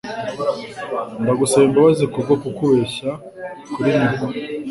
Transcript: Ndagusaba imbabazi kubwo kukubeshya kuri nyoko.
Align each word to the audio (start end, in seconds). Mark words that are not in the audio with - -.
Ndagusaba 1.21 1.63
imbabazi 1.69 2.03
kubwo 2.13 2.33
kukubeshya 2.41 3.09
kuri 3.73 3.89
nyoko. 3.99 4.25